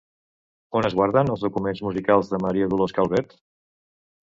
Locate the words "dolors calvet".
2.77-3.41